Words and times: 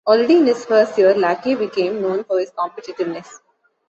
Already 0.07 0.37
in 0.37 0.47
his 0.47 0.65
first 0.65 0.97
year, 0.97 1.13
Lackey 1.13 1.53
became 1.53 2.01
known 2.01 2.23
for 2.23 2.39
his 2.39 2.49
competitiveness. 2.49 3.39